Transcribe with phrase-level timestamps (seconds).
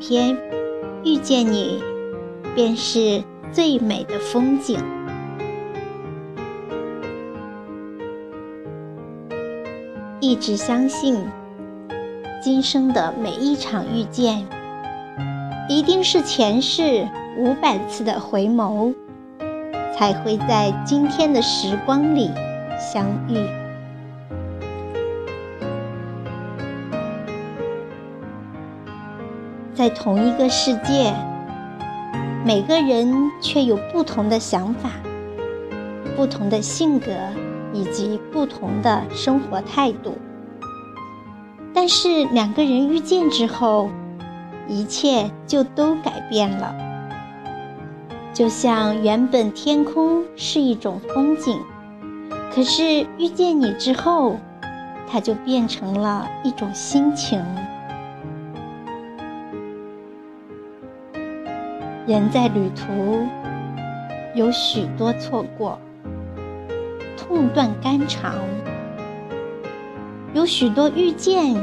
[0.00, 0.36] 天，
[1.04, 1.78] 遇见你，
[2.54, 4.78] 便是最美的风景。
[10.20, 11.16] 一直相信，
[12.42, 14.46] 今生的每一场遇见，
[15.68, 17.06] 一定是前世
[17.36, 18.94] 五百次的回眸，
[19.94, 22.30] 才会在今天的时光里
[22.78, 23.59] 相遇。
[29.80, 31.10] 在同一个世界，
[32.44, 34.90] 每个人却有不同的想法、
[36.14, 37.10] 不同的性格
[37.72, 40.18] 以及不同的生活态度。
[41.72, 43.88] 但是两个人遇见之后，
[44.68, 46.74] 一切就都改变了。
[48.34, 51.58] 就像原本天空是一种风景，
[52.54, 54.36] 可是遇见你之后，
[55.10, 57.42] 它就变成了一种心情。
[62.06, 63.26] 人在旅途，
[64.34, 65.78] 有许多错过，
[67.16, 68.32] 痛断肝肠；
[70.32, 71.54] 有许多遇见，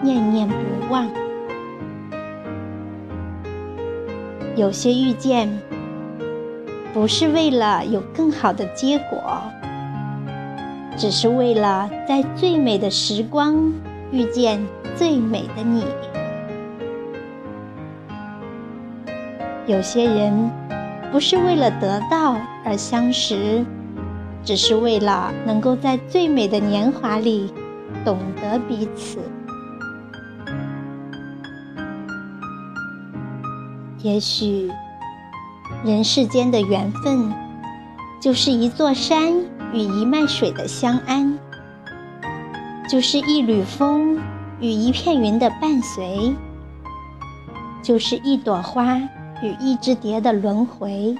[0.00, 0.54] 念念不
[0.90, 1.10] 忘。
[4.54, 5.48] 有些遇见，
[6.94, 9.42] 不是为了有更好的结果，
[10.96, 13.72] 只是为了在最美的时光
[14.12, 14.64] 遇见
[14.94, 15.84] 最美的你。
[19.66, 20.50] 有些人
[21.12, 23.64] 不是为了得到而相识，
[24.42, 27.52] 只是为了能够在最美的年华里
[28.04, 29.18] 懂得彼此。
[33.98, 34.68] 也许
[35.84, 37.32] 人世间的缘分，
[38.20, 39.32] 就是一座山
[39.72, 41.38] 与一脉水的相安，
[42.88, 44.18] 就是一缕风
[44.58, 46.34] 与一片云的伴随，
[47.80, 49.00] 就是一朵花。
[49.42, 51.16] 与一只蝶的轮回，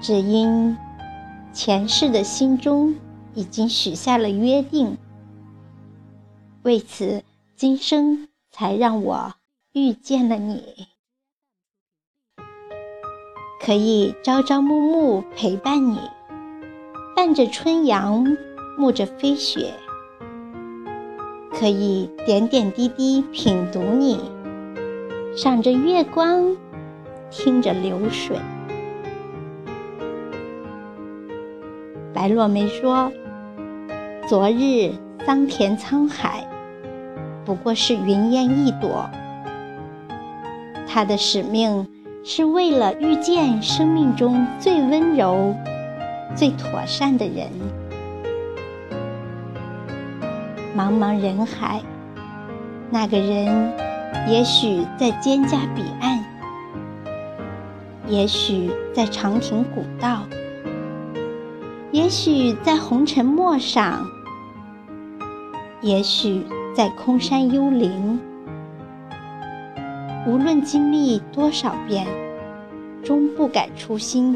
[0.00, 0.74] 只因
[1.52, 2.94] 前世的心中
[3.34, 4.96] 已经许下了约定，
[6.62, 7.22] 为此
[7.54, 9.34] 今生才让我
[9.72, 10.86] 遇见了你，
[13.60, 15.98] 可以朝朝暮暮陪伴你，
[17.14, 18.24] 伴着春阳，
[18.78, 19.74] 沐着飞雪，
[21.52, 24.18] 可以点点滴滴品读你。
[25.36, 26.56] 赏着月光，
[27.28, 28.38] 听着流水。
[32.12, 33.10] 白落梅说
[34.28, 34.92] ：“昨日
[35.26, 36.46] 桑田沧海，
[37.44, 39.10] 不过是云烟一朵。
[40.86, 41.88] 他的使命
[42.22, 45.52] 是为了遇见生命中最温柔、
[46.36, 47.48] 最妥善的人。
[50.78, 51.82] 茫茫人海，
[52.88, 53.72] 那个人。”
[54.26, 56.24] 也许在蒹葭彼岸，
[58.08, 60.22] 也许在长亭古道，
[61.90, 64.06] 也许在红尘陌上，
[65.82, 66.42] 也许
[66.74, 68.18] 在空山幽灵。
[70.26, 72.06] 无论经历多少遍，
[73.02, 74.34] 终不改初心，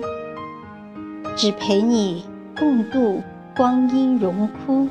[1.34, 2.24] 只陪你
[2.58, 3.22] 共度
[3.56, 4.86] 光阴荣枯。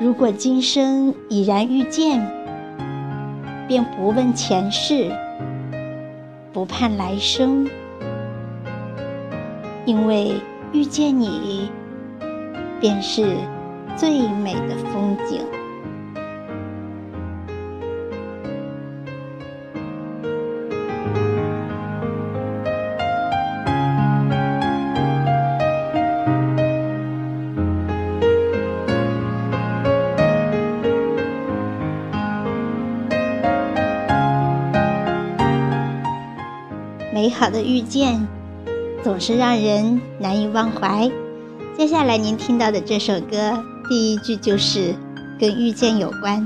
[0.00, 2.26] 如果今生已然遇见，
[3.68, 5.14] 便不问前世，
[6.54, 7.68] 不盼来生，
[9.84, 10.32] 因为
[10.72, 11.70] 遇见你，
[12.80, 13.36] 便是
[13.94, 15.59] 最美的风景。
[37.20, 38.26] 美好的遇见，
[39.04, 41.06] 总是让人难以忘怀。
[41.76, 44.94] 接下来您听到的这首歌，第一句就是
[45.38, 46.42] 跟遇见有关。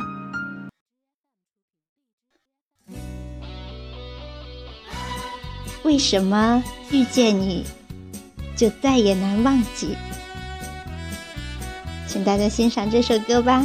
[5.84, 6.60] 为什么
[6.90, 7.64] 遇见你，
[8.56, 9.96] 就再也难忘记？
[12.08, 13.64] 请大家欣赏这首歌吧。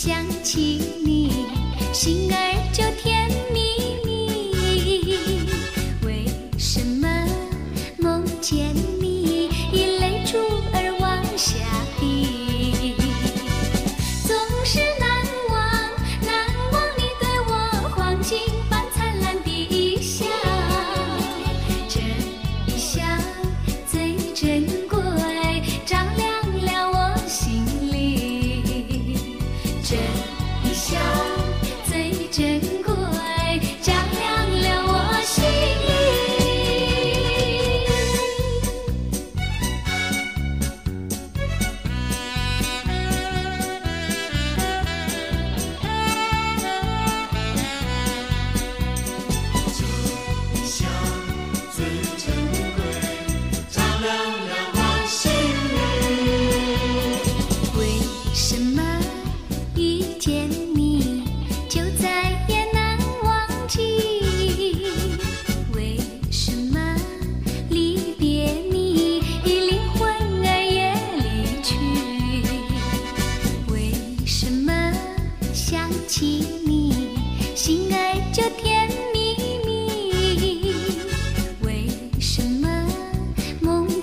[0.00, 0.87] 想起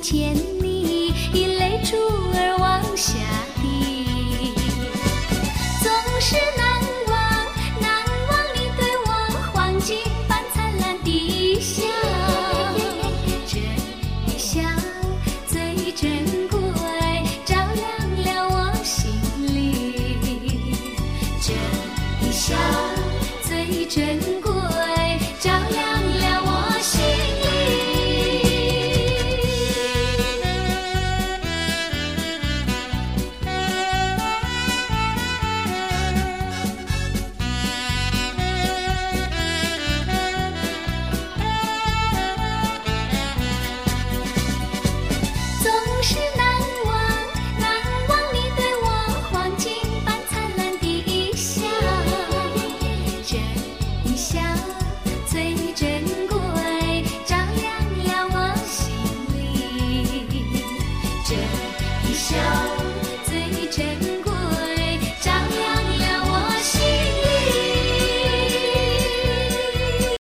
[0.05, 0.54] 前